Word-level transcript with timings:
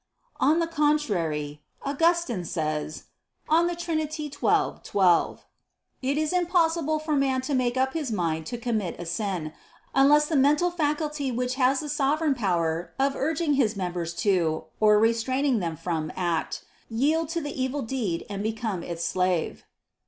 On 0.39 0.57
the 0.57 0.65
contrary, 0.65 1.61
Augustine 1.85 2.43
says 2.43 3.03
(De 3.47 3.75
Trin. 3.75 4.09
xii, 4.09 4.31
12): 4.31 5.45
"It 6.01 6.17
is 6.17 6.33
impossible 6.33 6.97
for 6.97 7.15
man 7.15 7.41
to 7.41 7.53
make 7.53 7.77
up 7.77 7.93
his 7.93 8.11
mind 8.11 8.47
to 8.47 8.57
commit 8.57 8.99
a 8.99 9.05
sin, 9.05 9.53
unless 9.93 10.25
that 10.25 10.37
mental 10.39 10.71
faculty 10.71 11.31
which 11.31 11.53
has 11.53 11.81
the 11.81 11.87
sovereign 11.87 12.33
power 12.33 12.95
of 12.97 13.15
urging 13.15 13.53
his 13.53 13.75
members 13.75 14.15
to, 14.15 14.63
or 14.79 14.97
restraining 14.97 15.59
them 15.59 15.77
from, 15.77 16.11
act, 16.15 16.65
yield 16.89 17.29
to 17.29 17.39
the 17.39 17.53
evil 17.61 17.83
deed 17.83 18.25
and 18.27 18.41
become 18.41 18.81
its 18.81 19.03
slave." 19.05 19.65